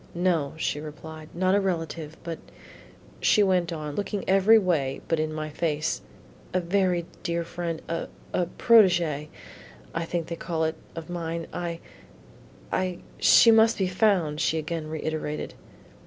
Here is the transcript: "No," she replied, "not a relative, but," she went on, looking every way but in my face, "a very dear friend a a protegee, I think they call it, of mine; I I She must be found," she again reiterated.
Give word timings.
"No," 0.15 0.53
she 0.57 0.79
replied, 0.79 1.29
"not 1.35 1.53
a 1.53 1.61
relative, 1.61 2.17
but," 2.23 2.39
she 3.19 3.43
went 3.43 3.71
on, 3.71 3.93
looking 3.93 4.23
every 4.27 4.57
way 4.57 4.99
but 5.07 5.19
in 5.19 5.31
my 5.31 5.51
face, 5.51 6.01
"a 6.55 6.59
very 6.59 7.05
dear 7.21 7.43
friend 7.43 7.83
a 7.87 8.07
a 8.33 8.47
protegee, 8.47 9.27
I 9.93 10.05
think 10.05 10.25
they 10.25 10.35
call 10.35 10.63
it, 10.63 10.73
of 10.95 11.07
mine; 11.07 11.45
I 11.53 11.81
I 12.71 13.01
She 13.19 13.51
must 13.51 13.77
be 13.77 13.85
found," 13.85 14.41
she 14.41 14.57
again 14.57 14.87
reiterated. 14.87 15.53